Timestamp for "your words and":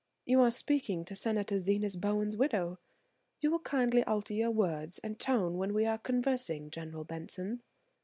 4.33-5.19